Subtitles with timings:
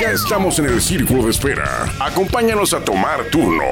[0.00, 1.92] Ya estamos en el círculo de espera.
[2.00, 3.64] Acompáñanos a tomar turno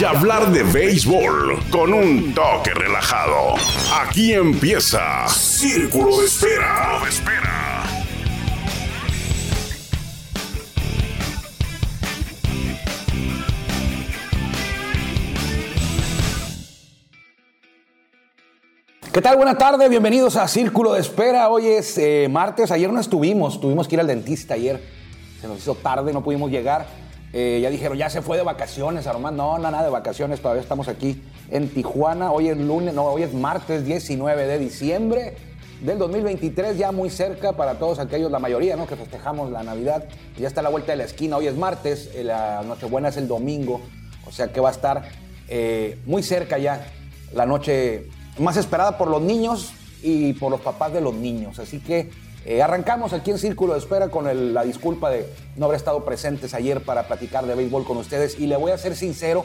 [0.00, 3.54] y hablar de béisbol con un toque relajado.
[4.02, 7.00] Aquí empieza Círculo de Espera.
[7.02, 7.84] de espera.
[19.12, 19.36] ¿Qué tal?
[19.36, 21.48] Buenas tardes, bienvenidos a Círculo de Espera.
[21.50, 25.03] Hoy es eh, martes, ayer no estuvimos, tuvimos que ir al dentista ayer.
[25.44, 26.86] Se nos hizo tarde, no pudimos llegar.
[27.34, 29.42] Eh, ya dijeron, ya se fue de vacaciones, Armando.
[29.42, 32.32] No, no, nada de vacaciones, todavía estamos aquí en Tijuana.
[32.32, 35.36] Hoy es lunes, no, hoy es martes 19 de diciembre
[35.82, 38.86] del 2023, ya muy cerca para todos aquellos, la mayoría, ¿no?
[38.86, 40.08] Que festejamos la Navidad.
[40.38, 43.18] Ya está a la vuelta de la esquina, hoy es martes, eh, la Nochebuena es
[43.18, 43.82] el domingo,
[44.26, 45.10] o sea que va a estar
[45.48, 46.86] eh, muy cerca ya
[47.34, 51.58] la noche más esperada por los niños y por los papás de los niños.
[51.58, 52.08] Así que
[52.44, 56.54] eh, arrancamos aquí en Círculo de Espera con la disculpa de no haber estado presentes
[56.54, 58.38] ayer para platicar de béisbol con ustedes.
[58.38, 59.44] Y le voy a ser sincero,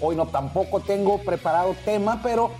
[0.00, 2.50] hoy no tampoco tengo preparado tema, pero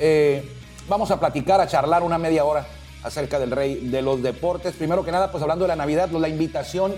[0.00, 0.48] eh,
[0.88, 2.66] vamos a platicar, a charlar una media hora
[3.02, 4.74] acerca del rey de los deportes.
[4.74, 6.94] Primero que nada, pues hablando de la Navidad, pues, la invitación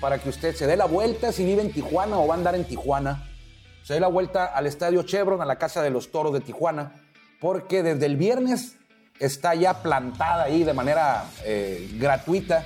[0.00, 2.54] para que usted se dé la vuelta si vive en Tijuana o va a andar
[2.54, 3.26] en Tijuana
[3.86, 7.04] se dé la vuelta al Estadio Chevron, a la Casa de los Toros de Tijuana,
[7.40, 8.74] porque desde el viernes
[9.20, 12.64] está ya plantada ahí de manera eh, gratuita,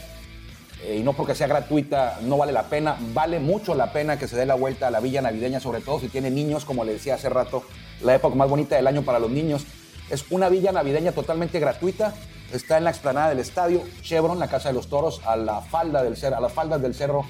[0.84, 4.26] eh, y no porque sea gratuita no vale la pena, vale mucho la pena que
[4.26, 6.94] se dé la vuelta a la villa navideña, sobre todo si tiene niños, como le
[6.94, 7.62] decía hace rato,
[8.02, 9.64] la época más bonita del año para los niños.
[10.10, 12.14] Es una villa navideña totalmente gratuita,
[12.52, 16.02] está en la explanada del Estadio Chevron, la Casa de los Toros, a, la falda
[16.02, 17.24] del cer- a las faldas del Cerro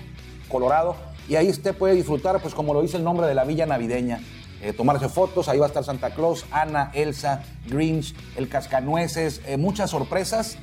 [0.49, 0.97] Colorado.
[1.29, 4.21] Y ahí usted puede disfrutar, pues como lo dice el nombre de la villa navideña,
[4.63, 9.57] eh, tomarse fotos, ahí va a estar Santa Claus, Ana, Elsa, Grinch, el Cascanueces, eh,
[9.57, 10.59] muchas sorpresas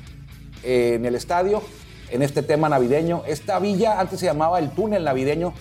[0.62, 1.62] eh, en el estadio,
[2.10, 3.22] en este tema navideño.
[3.26, 5.52] Esta villa antes se llamaba el túnel navideño,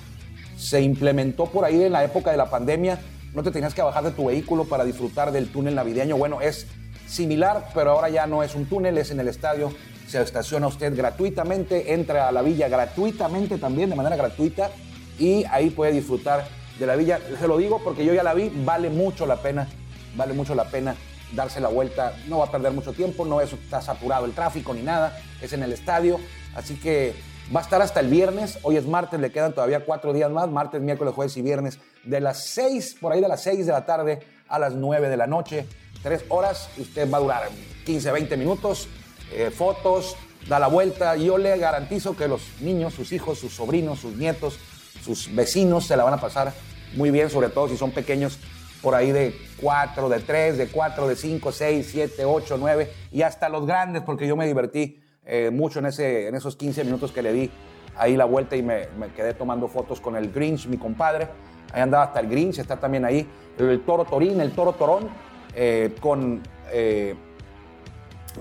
[0.55, 2.99] se implementó por ahí en la época de la pandemia,
[3.33, 6.15] no te tenías que bajar de tu vehículo para disfrutar del túnel navideño.
[6.15, 6.67] Bueno, es
[7.07, 9.71] similar, pero ahora ya no es un túnel, es en el estadio.
[10.07, 14.71] Se estaciona usted gratuitamente, entra a la villa gratuitamente también, de manera gratuita,
[15.19, 16.47] y ahí puede disfrutar
[16.79, 17.19] de la villa.
[17.39, 19.67] Se lo digo porque yo ya la vi, vale mucho la pena,
[20.15, 20.95] vale mucho la pena
[21.33, 22.15] darse la vuelta.
[22.27, 25.53] No va a perder mucho tiempo, no es, está saturado el tráfico ni nada, es
[25.53, 26.19] en el estadio,
[26.55, 27.15] así que
[27.55, 28.59] va a estar hasta el viernes.
[28.63, 32.19] Hoy es martes, le quedan todavía cuatro días más, martes, miércoles, jueves y viernes, de
[32.19, 35.27] las seis, por ahí de las seis de la tarde a las nueve de la
[35.27, 35.65] noche.
[36.03, 37.43] Tres horas, usted va a durar
[37.85, 38.87] 15, 20 minutos,
[39.33, 40.15] eh, fotos,
[40.47, 41.15] da la vuelta.
[41.15, 44.59] Yo le garantizo que los niños, sus hijos, sus sobrinos, sus nietos,
[45.07, 46.51] sus vecinos se la van a pasar
[46.95, 48.39] muy bien, sobre todo si son pequeños
[48.81, 53.21] por ahí de 4, de 3, de 4, de 5, 6, 7, 8, 9 y
[53.21, 57.13] hasta los grandes, porque yo me divertí eh, mucho en, ese, en esos 15 minutos
[57.13, 57.51] que le di
[57.97, 61.29] ahí la vuelta y me, quedé tomando fotos con el Grinch, mi compadre.
[61.71, 63.27] Ahí andaba hasta el Grinch, está también ahí.
[63.57, 65.09] El, toro Torín, el toro Torón,
[65.55, 67.15] eh, con eh,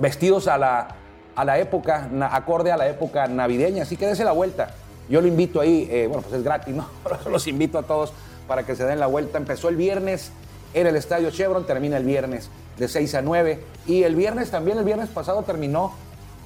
[0.00, 0.88] vestidos a la,
[1.36, 3.84] a la época, acorde a la época navideña.
[3.84, 4.74] Así que dése la vuelta.
[5.08, 6.88] Yo lo invito ahí, eh, bueno, pues es gratis, ¿no?
[7.30, 8.12] Los invito a todos
[8.48, 9.38] para que se den la vuelta.
[9.38, 10.32] Empezó el viernes
[10.74, 13.62] en el Estadio Chevron, termina el viernes de 6 a 9.
[13.86, 15.92] Y el viernes también, el viernes pasado terminó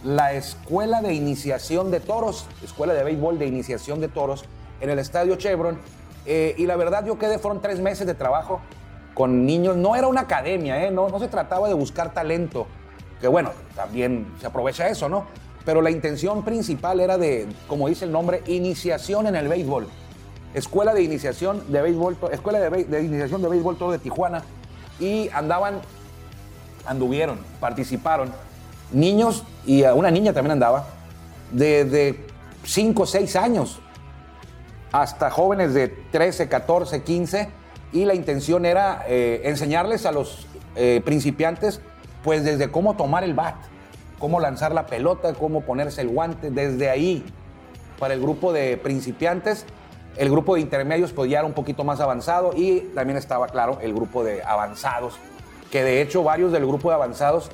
[0.05, 4.45] la Escuela de Iniciación de Toros, Escuela de Béisbol de Iniciación de Toros
[4.81, 5.79] en el Estadio Chevron.
[6.27, 8.61] Eh, y la verdad yo quedé, fueron tres meses de trabajo
[9.15, 9.77] con niños.
[9.77, 10.91] No era una academia, ¿eh?
[10.91, 12.67] no, no se trataba de buscar talento,
[13.21, 15.25] que bueno, también se aprovecha eso, ¿no?
[15.65, 19.89] Pero la intención principal era de, como dice el nombre, iniciación en el béisbol.
[20.55, 24.43] Escuela de Iniciación de Béisbol, Escuela de, Iniciación de Béisbol todo de Tijuana.
[24.99, 25.81] Y andaban,
[26.87, 28.33] anduvieron, participaron
[28.93, 30.87] niños, y una niña también andaba,
[31.53, 32.27] de
[32.65, 33.81] 5 o 6 años
[34.93, 37.49] hasta jóvenes de 13, 14, 15,
[37.93, 40.47] y la intención era eh, enseñarles a los
[40.77, 41.81] eh, principiantes,
[42.23, 43.57] pues desde cómo tomar el bat,
[44.21, 46.53] cómo lanzar la pelota, cómo ponerse el guante.
[46.53, 47.25] Desde ahí,
[47.99, 49.67] para el grupo de principiantes,
[50.17, 53.79] el grupo de intermedios pues ya era un poquito más avanzado y también estaba, claro,
[53.83, 55.19] el grupo de avanzados,
[55.73, 57.51] que de hecho varios del grupo de avanzados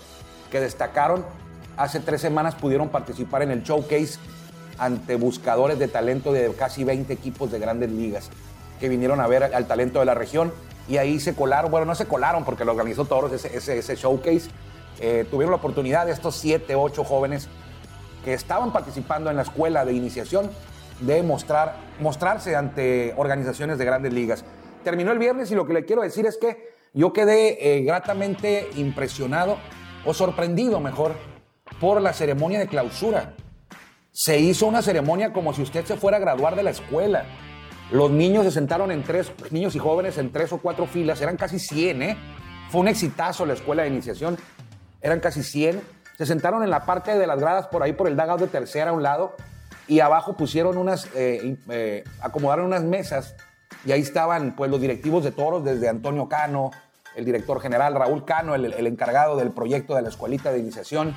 [0.51, 1.25] que destacaron
[1.77, 4.19] hace tres semanas pudieron participar en el showcase
[4.79, 8.31] ante buscadores de talento de casi 20 equipos de grandes ligas
[8.81, 10.53] que vinieron a ver al talento de la región
[10.89, 14.49] y ahí se colaron, bueno, no se colaron porque lo organizó Toros ese, ese, showcase,
[15.01, 17.49] eh, tuvieron la oportunidad de estos 7, 8 jóvenes
[18.25, 20.51] que estaban participando en la escuela de iniciación
[21.01, 24.45] de mostrar, mostrarse ante organizaciones de grandes ligas.
[24.83, 28.69] Terminó el viernes y lo que le quiero decir es que yo quedé eh, gratamente
[28.77, 29.59] impresionado
[30.05, 31.15] o sorprendido mejor
[31.81, 33.35] por la ceremonia de clausura.
[34.13, 37.25] Se hizo una ceremonia como si usted se fuera a graduar de la escuela.
[37.91, 41.37] Los niños se sentaron en tres, niños y jóvenes en tres o cuatro filas, eran
[41.37, 42.17] casi 100, ¿eh?
[42.71, 44.37] Fue un exitazo la escuela de iniciación,
[45.01, 45.81] eran casi 100.
[46.17, 48.91] Se sentaron en la parte de las gradas por ahí, por el dagado de tercera
[48.91, 49.37] a un lado,
[49.87, 53.37] y abajo pusieron unas, eh, eh, acomodaron unas mesas,
[53.85, 56.71] y ahí estaban pues los directivos de toros, desde Antonio Cano,
[57.15, 61.15] el director general Raúl Cano, el, encargado del proyecto de la escuelita de iniciación,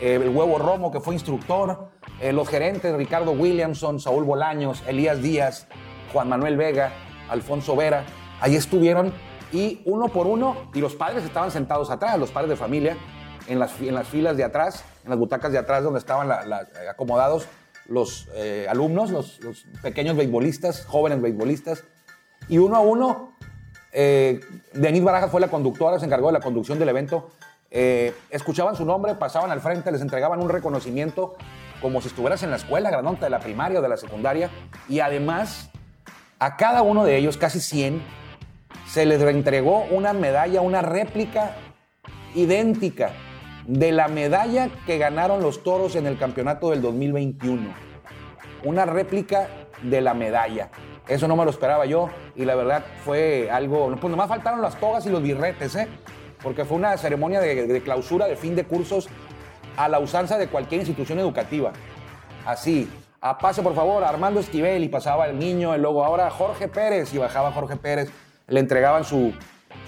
[0.00, 1.90] eh, el huevo Romo, que fue instructor,
[2.32, 5.66] los gerentes Ricardo Williamson, Saúl Bolaños, Elías Díaz,
[6.12, 6.92] Juan Manuel Vega,
[7.28, 8.04] Alfonso Vera,
[8.40, 9.12] ahí estuvieron
[9.52, 12.96] y uno por uno, y los padres estaban sentados atrás, los padres de familia,
[13.52, 16.88] en las, en las filas de atrás, en las butacas de atrás donde estaban eh,
[16.90, 17.46] acomodados
[17.88, 19.40] los eh, alumnos, los,
[19.82, 21.84] pequeños beisbolistas, jóvenes beisbolistas,
[22.48, 23.32] y uno a uno,
[23.92, 24.40] eh,
[24.72, 27.30] Denis Barajas fue la conductora, se encargó de la conducción del evento,
[27.70, 31.36] eh, escuchaban su nombre, pasaban al frente, les entregaban un reconocimiento
[31.80, 34.50] como si estuvieras en la escuela, granota de la primaria o de la secundaria,
[34.88, 35.70] y además
[36.38, 38.02] a cada uno de ellos, casi 100,
[38.88, 41.56] se les reentregó una medalla, una réplica
[42.34, 43.10] idéntica
[43.66, 47.72] de la medalla que ganaron los toros en el campeonato del 2021.
[48.64, 49.48] Una réplica
[49.82, 50.70] de la medalla.
[51.08, 53.94] Eso no me lo esperaba yo y la verdad fue algo.
[54.00, 55.88] Pues nomás faltaron las togas y los birretes, ¿eh?
[56.42, 59.08] Porque fue una ceremonia de, clausura de fin de cursos
[59.76, 61.72] a la usanza de cualquier institución educativa.
[62.44, 66.68] Así, a pase por favor, Armando Esquivel y pasaba el niño, y luego ahora Jorge
[66.68, 68.10] Pérez y bajaba Jorge Pérez,
[68.48, 69.32] le entregaban su,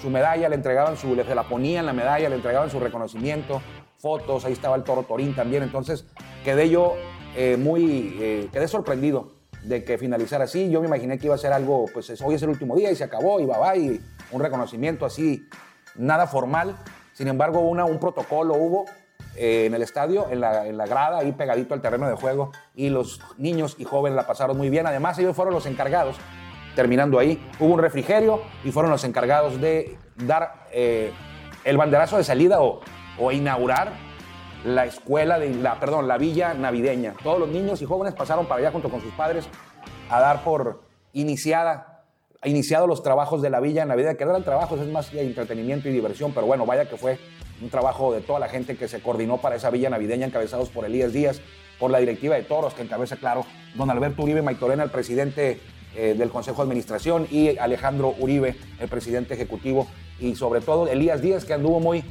[0.00, 3.60] su medalla, le entregaban su, le, la ponían la medalla, le entregaban su reconocimiento,
[3.98, 6.06] fotos, ahí estaba el toro Torín también, entonces
[6.44, 6.94] quedé yo
[7.36, 9.32] eh, muy, eh, quedé sorprendido
[9.62, 12.42] de que finalizara así, yo me imaginé que iba a ser algo, pues hoy es
[12.42, 14.00] el último día y se acabó y va, y
[14.30, 15.48] un reconocimiento así,
[15.96, 16.76] nada formal,
[17.14, 18.84] sin embargo una, un protocolo hubo
[19.36, 22.52] eh, en el estadio, en la, en la, grada, ahí pegadito al terreno de juego,
[22.74, 24.86] y los niños y jóvenes la pasaron muy bien.
[24.86, 26.16] Además, ellos fueron los encargados,
[26.74, 31.12] terminando ahí, hubo un refrigerio y fueron los encargados de dar eh,
[31.64, 32.80] el banderazo de salida o,
[33.30, 33.92] inaugurar
[34.64, 37.14] la escuela, de la, perdón, la villa navideña.
[37.22, 39.46] Todos los niños y jóvenes pasaron para allá junto con sus padres
[40.10, 40.82] a dar por
[41.12, 41.94] iniciada
[42.44, 45.92] iniciado los trabajos de la villa navideña, que no eran trabajos, es más entretenimiento y
[45.92, 47.18] diversión, pero bueno, vaya que fue
[47.62, 50.84] un trabajo de toda la gente que se coordinó para esa villa navideña, encabezados por
[50.84, 51.40] Elías Díaz,
[51.78, 53.44] por la directiva de Toros, que encabeza, claro,
[53.74, 55.60] don Alberto Uribe Maitorena, el presidente
[55.96, 59.86] eh, del Consejo de Administración, y Alejandro Uribe, el presidente ejecutivo,
[60.20, 62.04] y sobre todo Elías Díaz, que anduvo muy...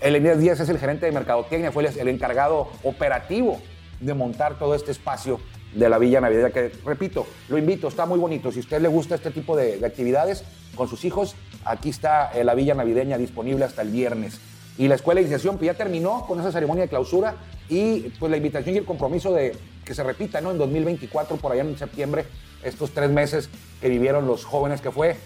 [0.00, 3.60] El Elías Díaz es el gerente de Mercadotecnia, fue el encargado operativo
[4.00, 5.40] de montar todo este espacio
[5.74, 8.50] de la Villa Navideña, que repito, lo invito, está muy bonito.
[8.50, 12.30] Si a usted le gusta este tipo de, de actividades con sus hijos, aquí está
[12.32, 14.40] eh, la Villa Navideña disponible hasta el viernes.
[14.78, 17.36] Y la escuela de iniciación pues, ya terminó con esa ceremonia de clausura
[17.68, 20.50] y pues la invitación y el compromiso de que se repita ¿no?
[20.50, 22.26] en 2024, por allá en septiembre,
[22.62, 23.48] estos tres meses
[23.80, 25.16] que vivieron los jóvenes, que fue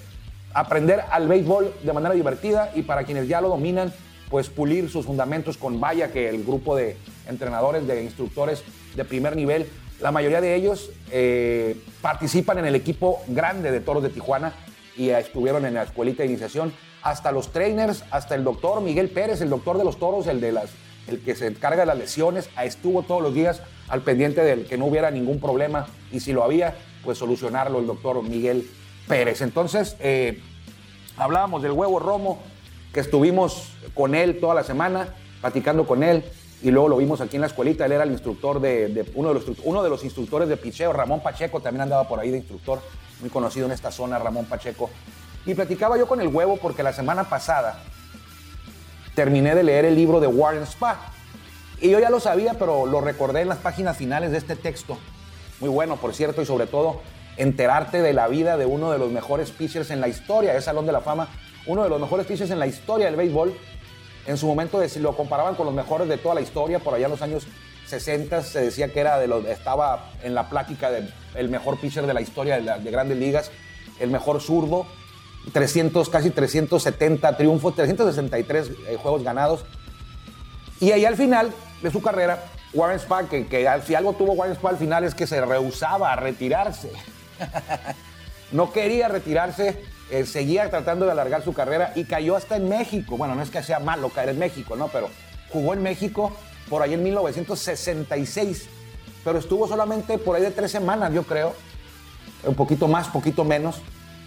[0.52, 3.92] aprender al béisbol de manera divertida y para quienes ya lo dominan,
[4.28, 6.96] pues pulir sus fundamentos con vaya que el grupo de
[7.28, 8.62] entrenadores, de instructores
[8.94, 9.66] de primer nivel,
[10.00, 14.54] la mayoría de ellos eh, participan en el equipo grande de Toros de Tijuana
[14.96, 16.72] y estuvieron en la escuelita de iniciación.
[17.02, 20.52] Hasta los trainers, hasta el doctor Miguel Pérez, el doctor de los toros, el, de
[20.52, 20.70] las,
[21.10, 24.78] el que se encarga de las lesiones, estuvo todos los días al pendiente de que
[24.78, 28.68] no hubiera ningún problema y si lo había, pues solucionarlo el doctor Miguel
[29.08, 29.40] Pérez.
[29.42, 30.40] Entonces, eh,
[31.16, 32.40] hablábamos del huevo Romo,
[32.92, 36.24] que estuvimos con él toda la semana, platicando con él,
[36.62, 39.34] y luego lo vimos aquí en la escuelita, él era el instructor de, uno, de
[39.34, 42.80] los, uno de los instructores de picheo, Ramón Pacheco también andaba por ahí de instructor,
[43.20, 44.90] muy conocido en esta zona, Ramón Pacheco.
[45.46, 47.82] Y platicaba yo con el huevo porque la semana pasada
[49.20, 50.98] terminé de leer el libro de Warren Spa.
[51.78, 54.96] Y yo ya lo sabía, pero lo recordé en las páginas finales de este texto.
[55.60, 57.02] Muy bueno, por cierto, y sobre todo
[57.36, 60.86] enterarte de la vida de uno de los mejores pitchers en la historia, es Salón
[60.86, 61.28] de la Fama,
[61.66, 63.52] uno de los mejores pitchers en la historia del béisbol,
[64.26, 67.10] En su momento lo comparaban con los mejores de toda la historia, por allá en
[67.10, 67.46] los años
[67.88, 72.14] 60 se decía que era de los, estaba en la plática del mejor pitcher de
[72.14, 73.50] la historia de, grandes ligas,
[73.98, 74.86] el mejor zurdo,
[75.52, 79.64] 300, casi 370 triunfos, 363 eh, juegos ganados.
[80.80, 84.56] Y ahí al final de su carrera, Warren Spahn, que, que, si algo tuvo Warren
[84.56, 86.90] Spahn al final es que se rehusaba a retirarse.
[88.52, 93.16] no quería retirarse, eh, seguía tratando de alargar su carrera y cayó hasta en México.
[93.16, 94.88] Bueno, no es que sea malo caer en México, ¿no?
[94.88, 95.08] Pero
[95.50, 96.32] jugó en México
[96.68, 98.68] por ahí en 1966,
[99.24, 101.54] pero estuvo solamente por ahí de tres semanas, yo creo,
[102.44, 103.82] un poquito más, poquito menos.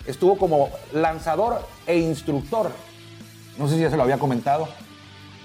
[0.05, 2.71] Estuvo como lanzador e instructor,
[3.57, 4.67] no sé si ya se lo había comentado.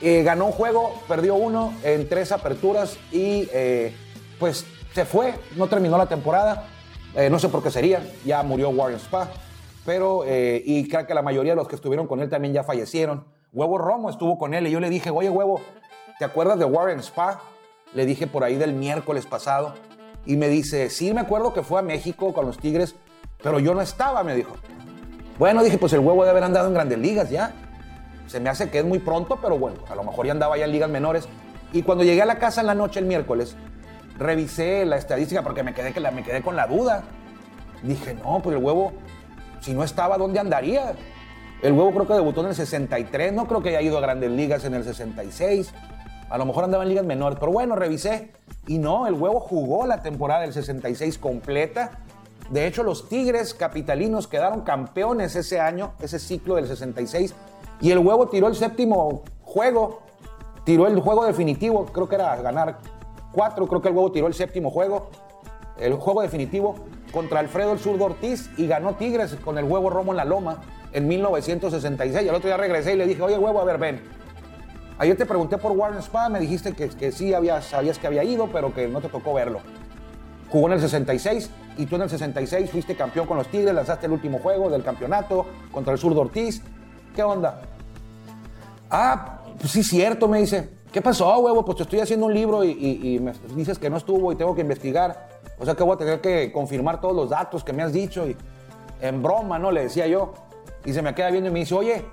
[0.00, 3.94] Eh, ganó un juego, perdió uno en tres aperturas y eh,
[4.38, 6.68] pues se fue, no terminó la temporada.
[7.14, 9.28] Eh, no sé por qué sería, ya murió Warren Spa,
[9.84, 13.24] pero y creo que la mayoría de los que estuvieron con él también ya fallecieron.
[13.52, 15.60] Huevo Romo estuvo con él y yo le dije, oye Huevo,
[16.18, 17.40] ¿te acuerdas de Warren Spa?
[17.94, 19.74] Le dije por ahí del miércoles pasado
[20.26, 22.94] y me dice, sí me acuerdo que fue a México con los Tigres,
[23.42, 24.56] pero yo no estaba, me dijo.
[25.38, 27.52] Bueno, dije, pues el huevo debe haber andado en grandes ligas ya.
[28.26, 30.64] Se me hace que es muy pronto, pero bueno, a lo mejor ya andaba ya
[30.64, 31.28] en ligas menores.
[31.72, 33.56] Y cuando llegué a la casa en la noche el miércoles,
[34.18, 37.04] revisé la estadística porque me quedé, me quedé con la duda.
[37.82, 38.92] Dije, no, pues el huevo,
[39.60, 40.94] si no estaba, ¿dónde andaría?
[41.62, 44.30] El huevo creo que debutó en el 63, no creo que haya ido a grandes
[44.30, 45.72] ligas en el 66.
[46.28, 48.32] A lo mejor andaba en ligas menores, pero bueno, revisé.
[48.66, 52.00] Y no, el huevo jugó la temporada del 66 completa.
[52.50, 57.34] De hecho, los Tigres capitalinos quedaron campeones ese año, ese ciclo del 66.
[57.80, 60.00] Y el huevo tiró el séptimo juego,
[60.64, 62.78] tiró el juego definitivo, creo que era ganar
[63.32, 65.10] cuatro, creo que el huevo tiró el séptimo juego,
[65.78, 66.74] el juego definitivo
[67.12, 70.62] contra Alfredo el Zurdo Ortiz y ganó Tigres con el huevo Romo en la Loma
[70.92, 72.24] en 1966.
[72.24, 74.00] Y al otro día regresé y le dije, oye, huevo, a ver, ven.
[74.98, 78.48] Ayer te pregunté por Warren Spa, me dijiste que, que sí sabías que había ido,
[78.52, 79.60] pero que no te tocó verlo.
[80.50, 84.06] Jugó en el 66 y tú en el 66 fuiste campeón con los Tigres, lanzaste
[84.06, 86.62] el último juego del campeonato contra el Zurdo Ortiz.
[87.14, 87.60] ¿Qué onda?
[88.90, 90.70] Ah, pues sí, cierto, me dice.
[90.92, 91.64] ¿Qué pasó, huevo?
[91.64, 94.54] Pues te estoy haciendo un libro y, y, me dices que no estuvo y tengo
[94.54, 95.28] que investigar.
[95.58, 98.26] O sea que voy a tener que confirmar todos los datos que me has dicho.
[98.26, 98.34] Y
[99.02, 99.70] en broma, ¿no?
[99.70, 100.32] Le decía yo.
[100.86, 102.04] Y se me queda viendo y me dice, oye,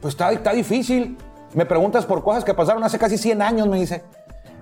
[0.00, 1.16] pues está, está difícil.
[1.54, 4.02] Me preguntas por cosas que pasaron hace casi 100 años, me dice.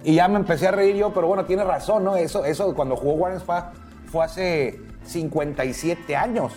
[0.05, 2.15] Y ya me empecé a reír yo, pero bueno, tiene razón, ¿no?
[2.15, 3.73] Eso, eso cuando jugó Warren Spa
[4.07, 6.53] fue hace 57 años.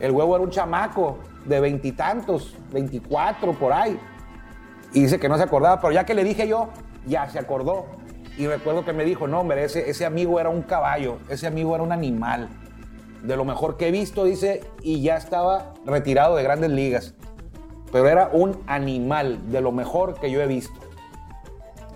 [0.00, 4.00] El huevo era un chamaco de veintitantos, 24 por ahí.
[4.94, 6.70] Y dice que no se acordaba, pero ya que le dije yo,
[7.06, 7.84] ya se acordó.
[8.38, 11.74] Y recuerdo que me dijo, no, hombre, ese, ese amigo era un caballo, ese amigo
[11.74, 12.48] era un animal
[13.22, 17.14] de lo mejor que he visto, dice, y ya estaba retirado de grandes ligas.
[17.92, 20.81] Pero era un animal de lo mejor que yo he visto.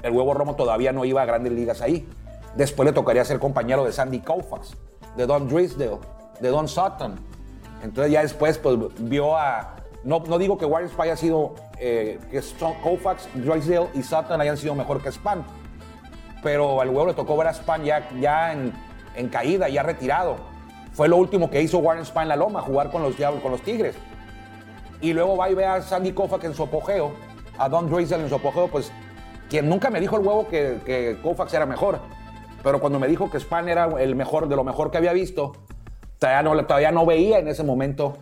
[0.06, 2.08] El huevo Romo todavía no iba a grandes ligas ahí.
[2.54, 4.76] Después le tocaría ser compañero de Sandy Koufax,
[5.16, 5.98] de Don Drisdale,
[6.40, 7.16] de Don Sutton.
[7.82, 9.74] Entonces ya después pues, vio a...
[10.04, 11.54] No, no digo que Warren Spy haya sido...
[11.78, 12.40] Eh, que
[12.82, 15.44] Koufax, Drysdale y Sutton hayan sido mejor que Span.
[16.42, 20.36] Pero al huevo le tocó ver a Span ya, ya en, caída, ya retirado
[20.92, 23.60] fue lo último que hizo Warren Spahn en la loma, jugar con los con los
[23.60, 23.94] Tigres.
[25.02, 27.12] Y luego va y ve a Sandy Koufax en su apogeo,
[27.58, 28.90] a Don Drysdale en su apogeo, pues
[29.48, 32.00] quien nunca me dijo el huevo que, que Koufax era mejor.
[32.62, 35.52] Pero cuando me dijo que Spahn era el mejor, de lo mejor que había visto,
[36.18, 38.14] todavía no, veía en ese momento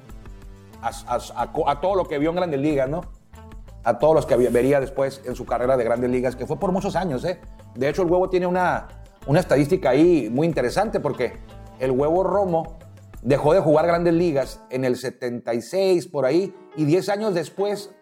[0.83, 3.03] a, todo lo que vio en Grandes Ligas, ¿no?
[3.85, 6.73] A todos los que vería después en su carrera de Grandes Ligas, que fue por
[6.73, 7.41] muchos años, ¿eh?
[7.75, 8.89] De hecho, el huevo tiene una,
[9.27, 11.39] una estadística ahí muy interesante porque
[11.79, 12.79] el huevo Romo
[13.23, 17.95] dejó de jugar grandes ligas en el 76, por ahí, y 10 años después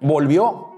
[0.00, 0.75] volvió,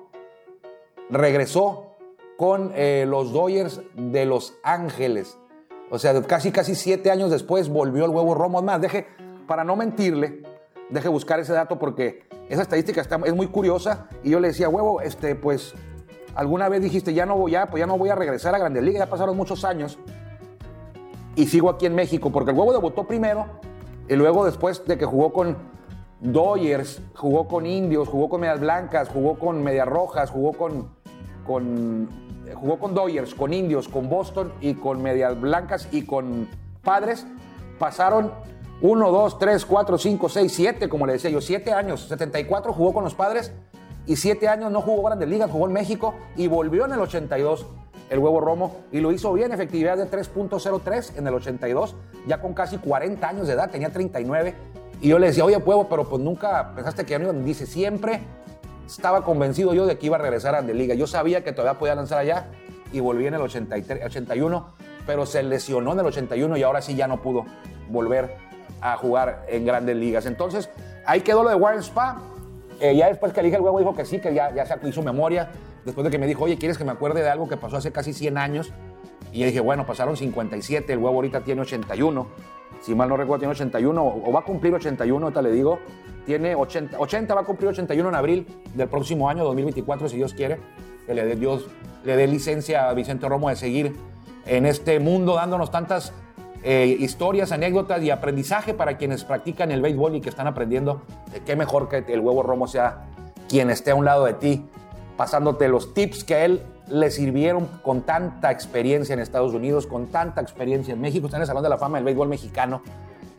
[1.11, 1.97] regresó
[2.37, 5.39] con eh, los Dodgers de Los Ángeles.
[5.91, 8.63] O sea, casi, casi siete años después volvió el huevo Romo.
[8.63, 9.07] Más, deje,
[9.47, 10.43] para no mentirle,
[10.91, 14.09] deje buscar ese dato porque esa estadística es muy curiosa.
[14.23, 15.75] Y yo le decía, huevo, este, pues,
[16.35, 18.83] alguna vez dijiste, ya no voy, ya, pues ya no voy a regresar a Grandes
[18.83, 19.99] Ligas, ya pasaron muchos años
[21.39, 23.47] y sigo aquí en México, porque el huevo debutó primero
[24.09, 25.57] y luego después de que jugó con
[26.21, 30.91] Dodgers, jugó con Indios, jugó con Medias Blancas, jugó con Medias Rojas, jugó con,
[31.49, 32.09] con,
[32.55, 36.47] jugó con Dodgers, con Indios, con Boston y con Medias Blancas y con
[36.85, 37.27] Padres,
[37.79, 38.33] pasaron
[38.83, 42.93] 1, 2, 3, 4, 5, 6, 7, como le decía yo, 7 años, 74 jugó
[42.93, 43.53] con los Padres
[44.07, 47.67] y 7 años no jugó Grandes Ligas, jugó en México y volvió en el 82
[48.11, 52.53] el huevo Romo y lo hizo bien, efectividad de 3.03 en el 82, ya con
[52.53, 54.55] casi 40 años de edad, tenía 39
[55.01, 57.45] Y yo le decía, oye, Pueblo, pero pues nunca pensaste que ya no iban.
[57.45, 58.21] Dice, siempre
[58.89, 60.95] estaba convencido yo de que iba a regresar a Liga.
[60.95, 62.47] Yo sabía que todavía podía lanzar allá
[62.93, 64.67] y volví en el 83, 81,
[65.07, 67.45] pero se lesionó en el 81 y ahora sí ya no pudo
[67.91, 68.35] volver
[68.81, 70.25] a jugar en grandes ligas.
[70.27, 70.71] Entonces,
[71.05, 72.19] ahí quedó lo de Warren Spa.
[72.81, 75.03] Eh, ya después que elige el huevo dijo que sí, que ya, ya se hizo
[75.03, 75.51] memoria.
[75.85, 77.93] Después de que me dijo, oye, ¿quieres que me acuerde de algo que pasó hace
[77.93, 78.73] casi 100 años?
[79.33, 82.27] Y yo dije, bueno, pasaron 57, el huevo ahorita tiene 81.
[82.81, 85.79] Si mal no recuerdo, tiene 81 o va a cumplir 81, ahorita le digo.
[86.27, 90.35] Tiene 80, 80 va a cumplir 81 en abril del próximo año, 2024, si Dios
[90.35, 90.59] quiere.
[91.07, 91.67] Que le dé Dios,
[92.05, 93.97] le dé licencia a Vicente Romo de seguir
[94.47, 96.13] en este mundo dándonos tantas
[96.63, 101.03] eh, historias, anécdotas y aprendizaje para quienes practican el béisbol y que están aprendiendo.
[101.47, 103.07] qué mejor que el huevo Romo sea
[103.49, 104.67] quien esté a un lado de ti,
[105.17, 110.41] pasándote los tips que él le sirvieron con tanta experiencia en Estados Unidos, con tanta
[110.41, 111.27] experiencia en México.
[111.27, 112.83] Está en el Salón de la Fama del Béisbol Mexicano.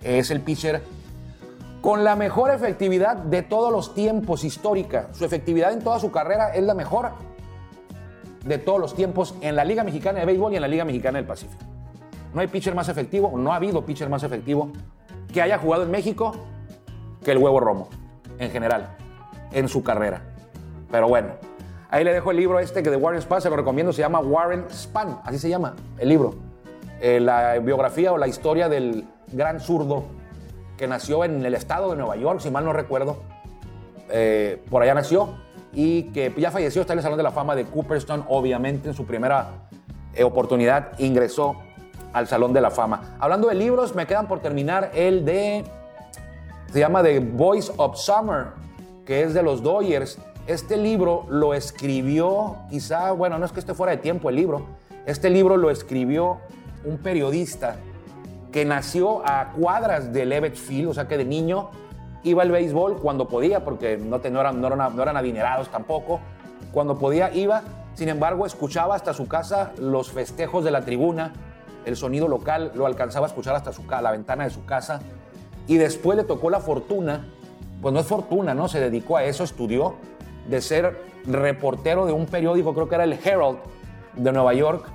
[0.04, 0.82] Es el pitcher
[1.82, 5.10] con la mejor efectividad de todos los tiempos histórica.
[5.14, 7.12] Su efectividad en toda su carrera es la mejor
[8.46, 11.18] de todos los tiempos en la Liga Mexicana de Béisbol y en la Liga Mexicana
[11.18, 11.64] del Pacífico.
[12.34, 14.72] No hay pitcher más efectivo, no ha habido pitcher más efectivo
[15.34, 16.36] que haya jugado en México
[17.24, 17.90] que el huevo Romo,
[18.38, 18.96] en general,
[19.52, 20.22] en su carrera.
[20.92, 21.30] Pero bueno,
[21.90, 24.20] ahí le dejo el libro este que de Warren Spahn, se lo recomiendo, se llama
[24.20, 26.36] Warren Spahn, así se llama el libro.
[27.02, 30.06] Eh, la biografía o la historia del gran zurdo
[30.78, 33.22] que nació en el estado de Nueva York, si mal no recuerdo.
[34.10, 35.36] Eh, por allá nació
[35.74, 38.96] y que ya falleció, está en el Salón de la Fama de Cooperstown, obviamente en
[38.96, 39.68] su primera
[40.14, 41.56] eh, oportunidad ingresó
[42.14, 43.16] al Salón de la Fama.
[43.20, 45.64] Hablando de libros, me quedan por terminar el de,
[46.72, 48.48] se llama The Voice of Summer,
[49.10, 50.20] que es de los Doyers.
[50.46, 54.68] Este libro lo escribió, quizá, bueno, no es que esté fuera de tiempo el libro,
[55.08, 56.38] este libro lo escribió
[56.86, 57.78] un periodista
[58.52, 61.72] que nació a cuadras de Levitt Field, o sea que de niño
[62.22, 66.20] iba al béisbol cuando podía, porque no, no, eran, no, no eran adinerados tampoco.
[66.72, 67.64] Cuando podía iba,
[67.96, 71.34] sin embargo, escuchaba hasta su casa los festejos de la tribuna,
[71.84, 75.02] el sonido local lo alcanzaba a escuchar hasta su, la ventana de su casa.
[75.66, 77.26] Y después le tocó la fortuna,
[77.82, 78.68] pues no es fortuna, ¿no?
[78.68, 79.96] Se dedicó a eso, estudió,
[80.48, 83.58] de ser reportero de un periódico, creo que era el Herald
[84.16, 84.86] de Nueva York,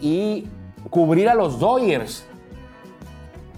[0.00, 0.48] y
[0.90, 2.26] cubrir a los Dodgers.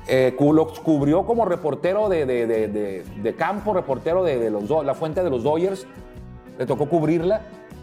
[0.09, 5.87] Eh, cubrió como reportero de, de, campo, reportero de, los, la fuente de los Dodgers.
[6.59, 7.43] Le tocó cubrirla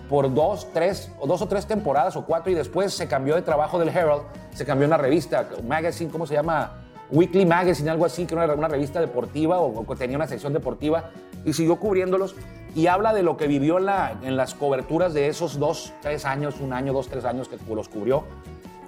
[0.10, 3.44] por dos, tres, o dos o tres temporadas o cuatro y después se cambió de
[3.44, 4.24] trabajo del Herald,
[4.54, 6.89] se cambió a una revista, magazine, ¿cómo se llama?
[7.12, 11.12] Weekly Magazine, algo así, que era una revista deportiva o, tenía una sección deportiva
[11.46, 12.36] y siguió cubriéndolos
[12.76, 16.26] y habla de lo que vivió en, la, en las coberturas de esos dos, tres
[16.26, 18.26] años, un año, dos, tres años que los cubrió.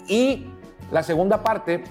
[0.07, 0.45] Y
[0.91, 1.83] la segunda parte,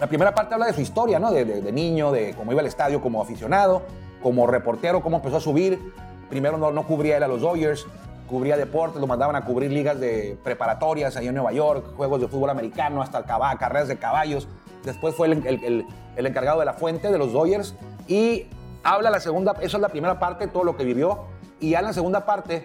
[0.00, 1.30] la primera parte habla de su historia, ¿no?
[1.30, 3.82] De, de, niño, de cómo iba al estadio como aficionado,
[4.22, 5.92] como reportero, cómo empezó a subir.
[6.30, 7.86] Primero no, no cubría él a los Dodgers,
[8.26, 12.28] cubría deportes, lo mandaban a cubrir ligas de preparatorias ahí en Nueva York, juegos de
[12.28, 14.48] fútbol americano, hasta carreras de caballos.
[14.84, 17.74] Después fue el, encargado de la fuente de los Dodgers
[18.08, 18.46] y
[18.82, 21.26] habla la segunda, eso es la primera parte, todo lo que vivió,
[21.60, 22.62] y ya en la segunda parte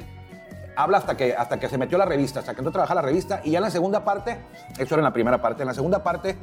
[0.75, 3.01] habla hasta que, hasta que se metió la revista, hasta que entró a trabajar la
[3.01, 4.37] revista, y ya en la segunda parte,
[4.77, 6.37] eso era en la primera parte, en la segunda parte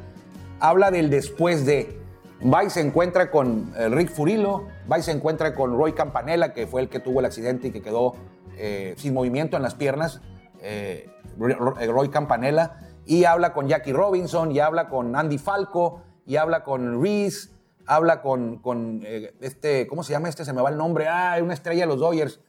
[0.60, 2.00] habla del después de,
[2.42, 6.52] va y se encuentra con eh, Rick Furilo, va y se encuentra con Roy Campanella,
[6.52, 8.14] que fue el que tuvo el accidente y que quedó
[8.56, 10.20] eh, sin movimiento en las piernas,
[10.60, 16.64] eh, Roy Campanella, y habla con Jackie Robinson, y habla con Andy Falco, y habla
[16.64, 17.50] con Reese,
[17.86, 20.44] habla con, con eh, este, ¿cómo se llama este?
[20.44, 22.40] Se me va el nombre, ah, una estrella de los Dodgers,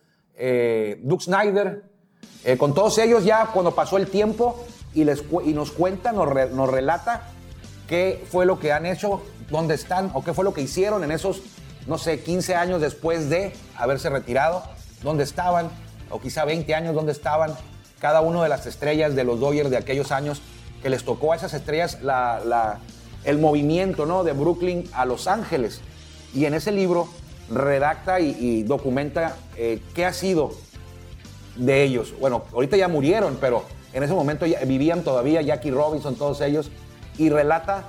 [1.04, 1.84] Duke Snyder,
[2.58, 6.70] con todos ellos ya cuando pasó el tiempo y, les, y nos cuenta, nos, nos
[6.70, 7.30] relata
[7.88, 11.12] qué fue lo que han hecho, dónde están o qué fue lo que hicieron en
[11.12, 11.42] esos,
[11.88, 14.64] no sé, 15 años después de haberse retirado,
[15.04, 15.70] dónde estaban,
[16.10, 17.54] o quizá 20 años donde estaban
[18.06, 20.40] cada una de las estrellas de los Dodgers de aquellos años
[20.84, 21.98] que les tocó a esas estrellas
[23.24, 24.24] el movimiento ¿no?
[24.24, 25.82] de Brooklyn a Los Ángeles.
[26.32, 27.08] Y en ese libro
[27.50, 30.52] redacta y, documenta eh, qué ha sido
[31.56, 32.14] de ellos.
[32.20, 36.70] Bueno, ahorita ya murieron, pero en ese momento vivían todavía Jackie Robinson, todos ellos,
[37.18, 37.88] y relata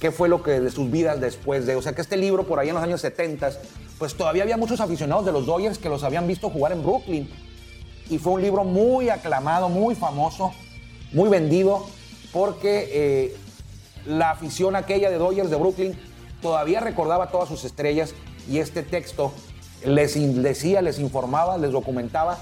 [0.00, 1.76] qué fue lo que de sus vidas después de.
[1.76, 3.52] O sea que este libro, por ahí en los años 70,
[4.00, 7.30] pues todavía había muchos aficionados de los Dodgers que los habían visto jugar en Brooklyn
[8.08, 10.52] y fue un libro muy aclamado, muy famoso,
[11.12, 11.86] muy vendido,
[12.32, 13.36] porque eh,
[14.06, 15.98] la afición aquella de Dodgers de Brooklyn
[16.40, 18.14] todavía recordaba todas sus estrellas
[18.50, 19.32] y este texto
[19.84, 22.38] les decía, les informaba, les documentaba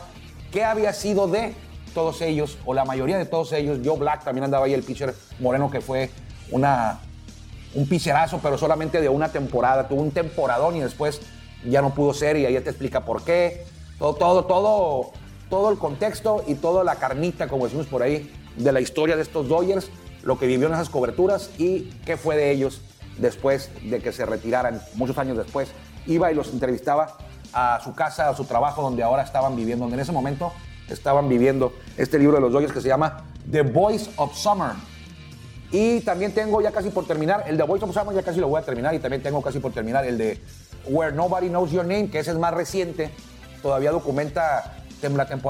[0.53, 1.55] qué había sido de
[1.95, 3.81] todos ellos, o la mayoría de todos ellos.
[3.85, 6.11] Joe Black también andaba ahí, el pitcher moreno que fue
[6.51, 7.01] una,
[7.75, 9.89] un picherazo, pero solamente de una temporada.
[9.89, 11.21] Tuvo un temporadón y después
[11.65, 13.65] ya no pudo ser y ahí te explica por qué.
[13.99, 15.13] Todo, todo, todo,
[15.51, 19.23] todo el contexto y toda la carnita, como decimos por ahí, de la historia de
[19.23, 19.91] estos Dodgers,
[20.23, 22.81] lo que vivió en esas coberturas y qué fue de ellos
[23.19, 25.71] después de que se retiraran, muchos años después.
[26.07, 27.19] Iba y los entrevistaba
[27.53, 30.53] a su casa, a su trabajo, donde ahora estaban viviendo, donde en ese momento
[30.89, 34.73] estaban viviendo este libro de los Dodgers que se llama The Voice of Summer.
[35.73, 38.49] Y también tengo ya casi por terminar, el de Voice of Summer ya casi lo
[38.49, 40.41] voy a terminar y también tengo casi por terminar el de
[40.89, 43.11] Where Nobody Knows Your Name, que ese es más reciente,
[43.63, 44.80] todavía documenta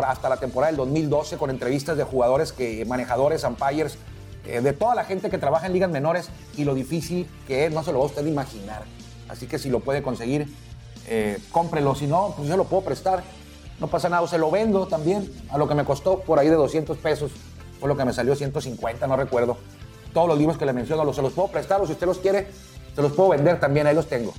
[0.07, 3.99] hasta la temporada del 2012 con entrevistas de jugadores, que, manejadores, umpires,
[4.47, 7.73] eh, de toda la gente que trabaja en ligas menores y lo difícil que es,
[7.73, 8.83] no se lo va a usted imaginar.
[9.29, 10.49] Así que si lo puede conseguir,
[11.07, 11.95] eh, cómprelo.
[11.95, 13.23] Si no, pues yo lo puedo prestar.
[13.79, 14.27] No pasa nada.
[14.27, 17.33] Se lo vendo también a lo que me costó por ahí de 200 pesos.
[17.79, 19.57] Fue lo que me salió 150, no recuerdo.
[20.13, 22.19] Todos los libros que le menciono, los, se los puedo prestar o si usted los
[22.19, 22.49] quiere,
[22.95, 23.87] se los puedo vender también.
[23.87, 24.35] Ahí los tengo.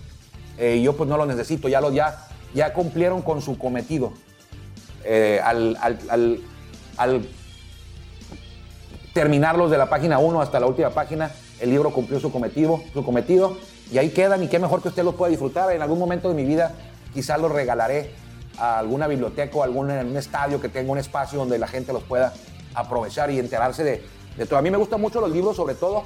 [0.57, 1.69] Eh, yo pues no los necesito.
[1.69, 4.13] Ya, los, ya, ya cumplieron con su cometido.
[5.03, 6.39] Eh, al, al,
[6.97, 7.27] al,
[9.13, 13.03] terminarlos de la página 1 hasta la última página, el libro cumplió su cometido, su
[13.03, 13.57] cometido
[13.91, 15.71] y ahí quedan y qué mejor que usted los pueda disfrutar.
[15.71, 16.73] En algún momento de mi vida
[17.13, 18.11] quizás los regalaré
[18.57, 22.03] a alguna biblioteca o algún un estadio que tenga un espacio donde la gente los
[22.03, 22.33] pueda
[22.73, 24.03] aprovechar y enterarse de,
[24.37, 24.59] de todo.
[24.59, 26.03] A mí me gustan mucho los libros, sobre todo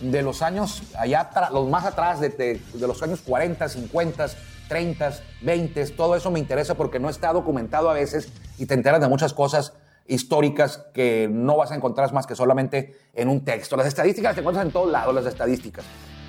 [0.00, 4.26] de los años allá, los más atrás, de, de, de los años 40, 50,
[4.74, 9.00] 30, 20, todo eso me interesa porque no está documentado a veces y te enteras
[9.00, 9.72] de muchas cosas
[10.08, 13.76] históricas que no vas a encontrar más que solamente en un texto.
[13.76, 15.84] Las estadísticas te encuentras en todos lados, las estadísticas.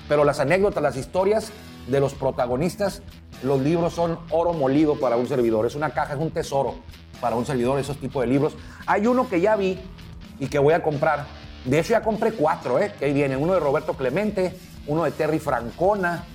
[0.08, 1.50] Pero las anécdotas, las historias
[1.88, 3.02] de los protagonistas,
[3.42, 5.66] los libros son oro molido para un servidor.
[5.66, 6.76] Es una caja, es un tesoro
[7.20, 8.54] para un servidor, esos tipos de libros.
[8.86, 9.76] Hay uno que ya vi
[10.38, 11.26] y que voy a comprar.
[11.64, 12.92] De hecho, ya compré cuatro, ¿eh?
[12.96, 13.42] que ahí vienen.
[13.42, 14.54] Uno de Roberto Clemente,
[14.86, 16.26] uno de Terry Francona.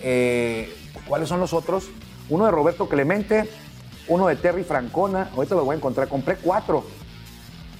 [0.00, 0.72] Eh,
[1.06, 1.88] ¿Cuáles son los otros?
[2.28, 3.48] Uno de Roberto Clemente,
[4.08, 5.30] uno de Terry Francona.
[5.34, 6.08] Ahorita los voy a encontrar.
[6.08, 6.84] Compré cuatro.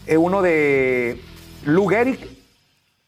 [0.07, 1.21] Eh, uno de
[1.65, 2.37] Lou Gehrig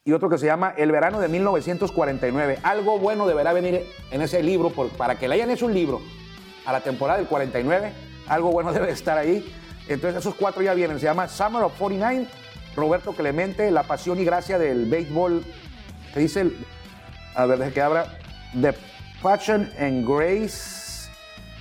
[0.05, 2.59] y otro que se llama El verano de 1949.
[2.62, 6.01] Algo bueno deberá venir en ese libro para que le hayan hecho un libro
[6.64, 7.92] a la temporada del 49.
[8.27, 9.44] Algo bueno debe estar ahí.
[9.87, 10.99] Entonces esos cuatro ya vienen.
[10.99, 12.27] Se llama Summer of 49,
[12.75, 15.44] Roberto Clemente, La pasión y gracia del béisbol.
[16.12, 16.51] Que dice,
[17.35, 18.18] a ver, desde que abra,
[18.61, 18.75] The
[19.22, 21.11] Passion and Grace.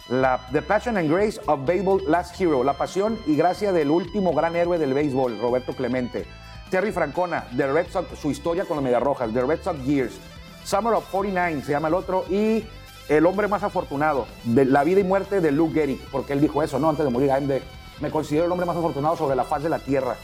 [0.10, 2.64] La, The Passion and Grace of Baseball Last Hero.
[2.64, 6.26] La pasión y gracia del último gran héroe del béisbol, Roberto Clemente.
[6.70, 10.20] Terry Francona, The Red Sox, su historia con los Medias Rojas, The Red Sox Years,
[10.64, 12.66] Summer of 49 se llama el otro, y
[13.08, 16.62] El hombre más afortunado, de la vida y muerte de Luke Gehrig, porque él dijo
[16.62, 16.90] eso, ¿no?
[16.90, 17.64] Antes de morir, de,
[18.02, 20.18] me considero el hombre más afortunado sobre la faz de la tierra,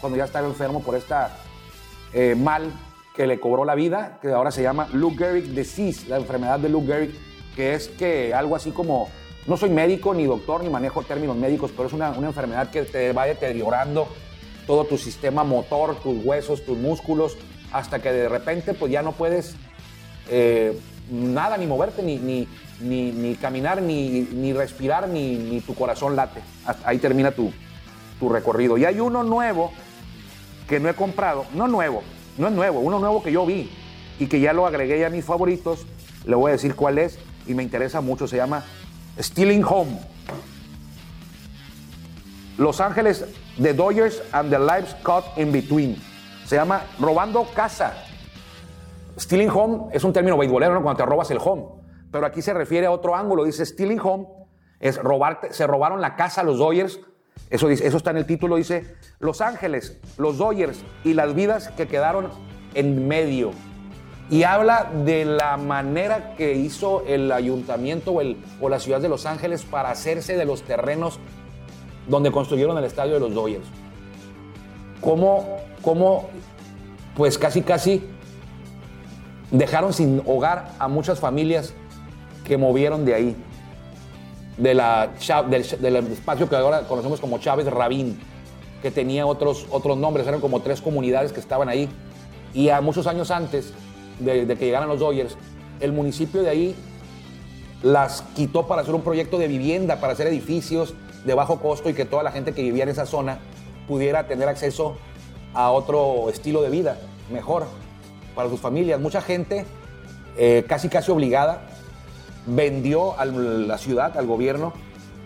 [0.00, 1.36] cuando ya estaba enfermo por esta
[2.12, 2.72] eh, mal
[3.18, 6.68] que le cobró la vida, que ahora se llama Luke Gehrig Disease, la enfermedad de
[6.68, 7.10] Luke Gehrig,
[7.56, 9.08] que es que algo así como,
[9.48, 12.82] no soy médico ni doctor ni manejo términos médicos, pero es una, una enfermedad que
[12.82, 14.06] te va deteriorando
[14.68, 17.36] todo tu sistema motor, tus huesos, tus músculos,
[17.72, 19.56] hasta que de repente pues ya no puedes
[20.30, 20.78] eh,
[21.10, 22.46] nada, ni moverte, ni, ni,
[23.10, 26.40] ni, caminar, ni, ni respirar, ni, tu corazón late.
[26.84, 27.52] ahí termina tu,
[28.20, 28.78] tu recorrido.
[28.78, 29.72] Y hay uno nuevo
[30.68, 32.04] que no he comprado, no nuevo,
[32.38, 33.70] no es nuevo, uno nuevo que yo vi
[34.18, 35.86] y que ya lo agregué a mis favoritos,
[36.24, 38.64] le voy a decir cuál es y me interesa mucho, se llama
[39.18, 40.00] Stealing Home.
[42.56, 43.24] Los Ángeles
[43.60, 45.96] The Dodgers and the Lives Caught in Between.
[46.44, 47.92] Se llama Robando Casa.
[49.18, 50.82] Stealing Home es un término beisbolero, ¿no?
[50.82, 51.64] Cuando te robas el home.
[52.10, 53.44] Pero aquí se refiere a otro ángulo.
[53.44, 54.26] Dice Stealing Home
[54.80, 57.00] es robarte, se robaron la casa los Dodgers.
[57.50, 58.56] Eso, eso está en el título.
[58.56, 62.30] Dice Los Ángeles, los Dodgers y las vidas que quedaron
[62.74, 63.52] en medio.
[64.30, 69.08] Y habla de la manera que hizo el ayuntamiento o, el, o la ciudad de
[69.08, 71.18] Los Ángeles para hacerse de los terrenos
[72.08, 73.66] donde construyeron el estadio de los Dodgers.
[75.00, 76.28] Cómo, cómo
[77.16, 78.04] pues casi, casi
[79.50, 81.74] dejaron sin hogar a muchas familias
[82.44, 83.36] que movieron de ahí,
[84.58, 85.10] de la,
[85.48, 88.18] del, espacio que ahora conocemos como Chávez Rabín,
[88.82, 91.88] que tenía otros, otros nombres, eran como tres comunidades que estaban ahí.
[92.52, 93.72] Y a muchos años antes
[94.18, 95.36] de, que llegaran los Dodgers,
[95.80, 96.76] el municipio de ahí
[97.82, 100.94] las quitó para hacer un proyecto de vivienda, para hacer edificios,
[101.24, 103.38] de bajo costo y que toda la gente que vivía en esa zona
[103.86, 104.96] pudiera tener acceso
[105.54, 106.98] a otro estilo de vida
[107.30, 107.66] mejor
[108.34, 109.00] para sus familias.
[109.00, 109.64] Mucha gente,
[110.36, 111.62] eh, casi casi obligada,
[112.48, 114.72] vendió a la ciudad, al gobierno,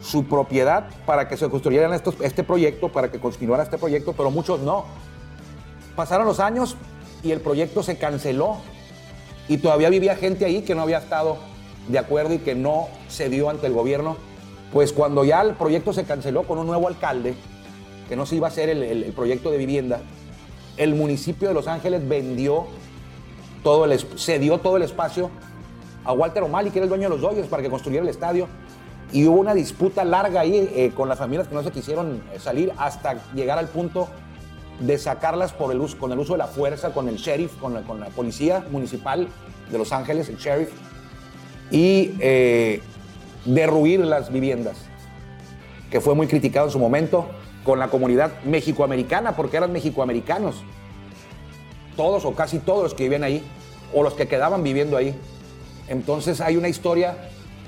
[0.03, 4.31] su propiedad para que se construyeran estos, este proyecto, para que continuara este proyecto, pero
[4.31, 4.85] muchos no.
[5.95, 6.77] Pasaron los años
[7.23, 8.57] y el proyecto se canceló
[9.49, 11.39] y todavía vivía gente ahí que no había estado
[11.89, 14.17] de acuerdo y que no se dio ante el gobierno.
[14.73, 17.35] Pues cuando ya el proyecto se canceló con un nuevo alcalde,
[18.09, 20.01] que no se iba a hacer el, proyecto de vivienda,
[20.77, 22.67] el municipio de Los Ángeles vendió
[23.63, 25.31] todo el, cedió todo el espacio
[26.05, 28.49] a Walter O'Malley, que era el dueño de los Dodgers, para que construyera el estadio.
[29.13, 32.39] Y hubo una disputa larga ahí eh, con las familias que no se quisieron eh,
[32.39, 34.09] salir hasta llegar al punto
[34.81, 38.07] de sacarlas con el uso de la fuerza, con el sheriff, con la, con la
[38.07, 39.29] policía municipal
[39.71, 40.71] de Los Ángeles, el sheriff,
[41.71, 42.81] y eh,
[43.45, 44.77] derruir las viviendas,
[45.91, 47.27] que fue muy criticado en su momento
[47.65, 50.63] con la comunidad mexicoamericana, porque eran mexicoamericanos,
[51.97, 53.43] todos o casi todos los que vivían ahí,
[53.95, 55.15] o los que quedaban viviendo ahí.
[55.93, 57.19] Entonces hay una historia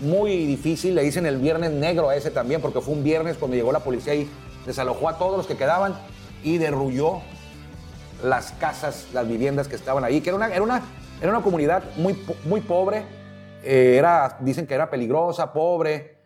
[0.00, 3.54] muy difícil, le dicen el viernes negro a ese también, porque fue un viernes cuando
[3.54, 4.30] llegó la policía y
[4.64, 5.94] desalojó a todos los que quedaban
[6.42, 7.20] y derrulló
[8.22, 10.80] las casas, las viviendas que estaban ahí, que era una, era una,
[11.20, 13.04] era una comunidad muy, muy pobre,
[13.62, 16.16] eh, era, dicen que era peligrosa, pobre,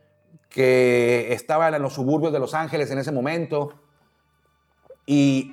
[0.49, 3.73] que estaba en los suburbios de Los Ángeles en ese momento
[5.05, 5.53] y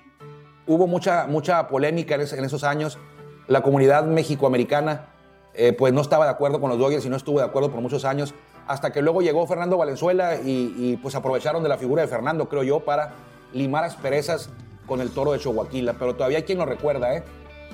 [0.67, 2.99] hubo mucha, mucha polémica en esos años.
[3.47, 5.14] La comunidad mexicoamericana
[5.57, 7.81] eh, pues no estaba de acuerdo con los Dodgers y no estuvo de acuerdo por
[7.81, 8.33] muchos años,
[8.67, 12.63] hasta que luego llegó Fernando Valenzuela y, pues aprovecharon de la figura de Fernando, creo
[12.63, 13.13] yo, para
[13.53, 14.49] limar asperezas
[14.87, 15.67] con el toro de Chihuahua.
[15.71, 17.23] Pero todavía hay quien lo recuerda, ¿eh?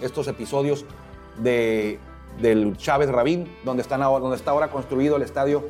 [0.02, 0.86] estos episodios
[1.38, 2.00] de,
[2.42, 5.64] del Chávez Rabín, donde, están ahora, donde está ahora construido el estadio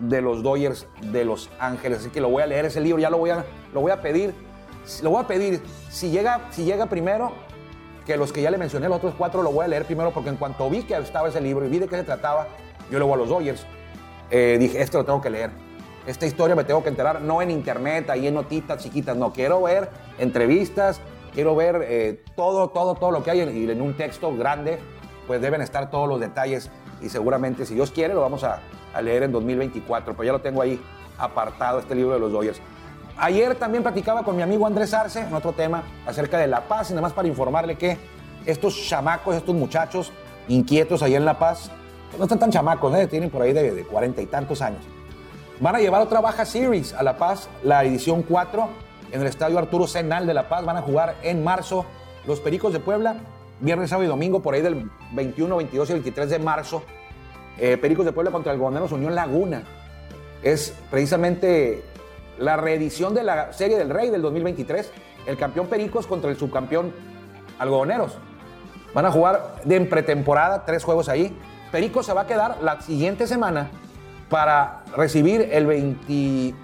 [0.00, 2.00] de los Dodgers de Los Ángeles.
[2.00, 4.00] Así que lo voy a leer ese libro, ya lo voy a, lo voy a
[4.00, 4.34] pedir.
[5.02, 5.60] Lo voy a pedir.
[5.90, 7.32] Si llega, si llega primero,
[8.08, 10.30] que los que ya le mencioné, los otros cuatro, lo voy a leer primero porque
[10.30, 12.48] en cuanto vi que estaba ese libro y vi de qué se trataba,
[12.90, 13.66] yo luego a los Dodgers,
[14.30, 15.50] eh, dije, este lo tengo que leer.
[16.06, 19.60] Esta historia me tengo que enterar, no en internet, ahí en notitas chiquitas, no, quiero
[19.60, 21.02] ver entrevistas,
[21.34, 24.78] quiero ver eh, todo, todo, todo lo que hay y en un texto grande,
[25.26, 26.70] pues deben estar todos los detalles
[27.02, 28.60] y seguramente, si Dios quiere, lo vamos a,
[28.94, 30.80] a leer en 2024, pero ya lo tengo ahí
[31.18, 32.58] apartado, este libro de los Dodgers.
[33.20, 36.90] Ayer también platicaba con mi amigo Andrés Arce en otro tema acerca de La Paz
[36.90, 37.98] y nada más para informarle que
[38.46, 40.12] estos chamacos, estos muchachos
[40.46, 41.72] inquietos ahí en La Paz,
[42.16, 43.08] no están tan chamacos, ¿eh?
[43.08, 44.82] tienen por ahí de cuarenta y tantos años.
[45.58, 48.68] Van a llevar otra baja series a La Paz, la edición 4,
[49.10, 50.64] en el estadio Arturo Senal de La Paz.
[50.64, 51.84] Van a jugar en marzo
[52.24, 53.16] los Pericos de Puebla,
[53.58, 56.84] viernes, sábado y domingo, por ahí del 21, 22 y 23 de marzo.
[57.58, 59.64] Eh, Pericos de Puebla contra el Goberneros Unión Laguna.
[60.44, 61.82] Es precisamente
[62.38, 64.90] la reedición de la Serie del Rey del 2023.
[65.26, 66.92] El campeón Pericos contra el subcampeón
[67.58, 68.16] Algodoneros.
[68.94, 71.36] Van a jugar de pretemporada, tres juegos ahí.
[71.70, 73.70] Pericos se va a quedar la siguiente semana
[74.30, 76.54] para recibir el 29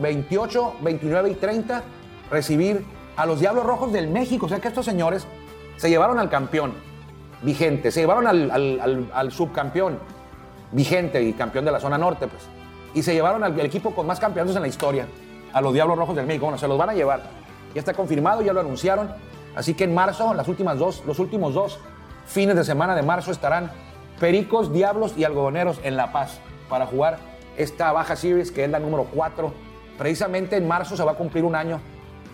[0.00, 1.82] 28, 29 y 30,
[2.30, 2.84] recibir
[3.16, 4.46] a los Diablos Rojos del México.
[4.46, 5.26] O sea que estos señores
[5.76, 6.74] se llevaron al campeón
[7.42, 9.98] vigente, se llevaron al- al subcampeón
[10.72, 12.42] vigente y campeón de la zona norte, pues.
[12.94, 15.06] Y se llevaron al equipo con más campeonatos en la historia,
[15.52, 16.46] a los Diablos Rojos del México.
[16.46, 17.22] Bueno, se los van a llevar.
[17.74, 19.10] Ya está confirmado, ya lo anunciaron.
[19.54, 21.78] Así que en marzo, las últimas dos, los últimos dos
[22.26, 23.70] fines de semana de marzo estarán
[24.20, 27.18] Pericos, Diablos y Algodoneros en La Paz para jugar
[27.56, 29.52] esta baja series que es la número 4.
[29.96, 31.80] Precisamente en marzo se va a cumplir un año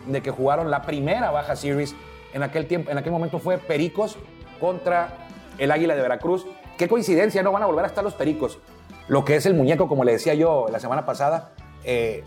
[0.07, 1.95] de que jugaron la primera baja series.
[2.33, 4.17] En aquel tiempo, en aquel momento fue Pericos
[4.61, 6.47] contra el Águila de Veracruz.
[6.77, 8.59] Qué coincidencia, no van a volver a estar los Pericos.
[9.07, 11.53] Lo que es el muñeco, como le decía yo la semana pasada,
[11.85, 12.25] eh,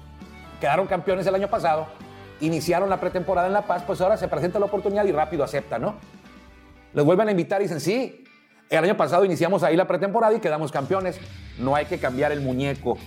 [0.61, 1.87] quedaron campeones el año pasado,
[2.39, 5.81] iniciaron la pretemporada en La Paz, pues ahora se presenta la oportunidad y rápido aceptan,
[5.81, 5.95] ¿no?
[6.93, 8.23] Les vuelven a invitar y dicen, sí,
[8.69, 11.19] el año pasado iniciamos ahí la pretemporada y quedamos campeones.
[11.57, 12.97] No hay que cambiar el muñeco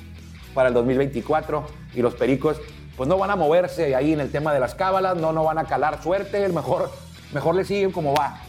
[0.54, 2.60] para el 2024 y los pericos
[2.96, 5.58] pues no van a moverse ahí en el tema de las cábalas, no, no van
[5.58, 6.90] a calar suerte, mejor,
[7.32, 8.40] mejor le siguen como va.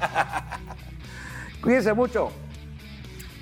[1.62, 2.30] Cuídense mucho.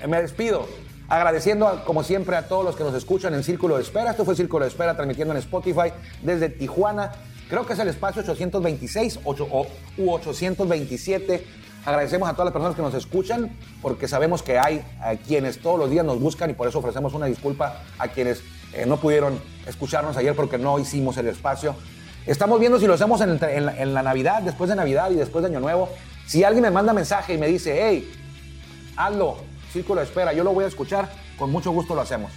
[0.07, 0.67] Me despido
[1.07, 4.11] agradeciendo como siempre a todos los que nos escuchan en Círculo de Espera.
[4.11, 5.91] Esto fue Círculo de Espera transmitiendo en Spotify
[6.21, 7.11] desde Tijuana.
[7.49, 11.45] Creo que es el espacio 826 ocho- o- u 827.
[11.85, 13.51] Agradecemos a todas las personas que nos escuchan
[13.83, 14.83] porque sabemos que hay
[15.27, 18.41] quienes todos los días nos buscan y por eso ofrecemos una disculpa a quienes
[18.73, 21.75] eh, no pudieron escucharnos ayer porque no hicimos el espacio.
[22.25, 25.49] Estamos viendo si lo hacemos en, en la Navidad, después de Navidad y después de
[25.51, 25.89] Año Nuevo.
[26.25, 28.11] Si alguien me manda mensaje y me dice, hey,
[28.97, 29.37] hazlo,
[29.75, 32.31] círculo de espera, yo lo voy a escuchar, con mucho gusto lo hacemos.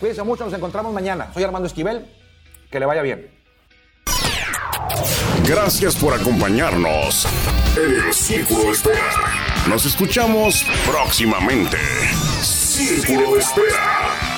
[0.00, 1.30] Cuídense mucho, nos encontramos mañana.
[1.32, 2.04] Soy Armando Esquivel,
[2.70, 3.30] que le vaya bien.
[5.46, 7.26] Gracias por acompañarnos
[7.76, 9.10] en el Círculo de Espera.
[9.68, 11.78] Nos escuchamos próximamente.
[12.42, 14.31] Círculo de Espera.